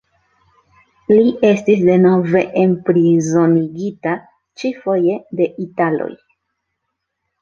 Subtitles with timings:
[1.11, 4.15] Li estis denove enprizonigita,
[4.63, 6.13] ĉi-foje de italoj.